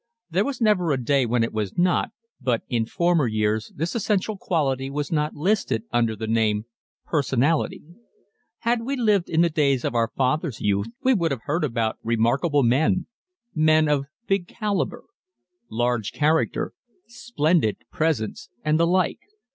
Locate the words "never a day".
0.59-1.27